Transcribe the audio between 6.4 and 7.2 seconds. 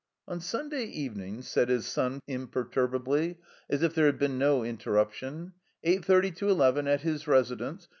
eleven, at